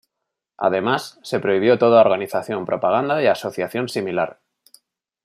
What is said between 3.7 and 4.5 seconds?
similar.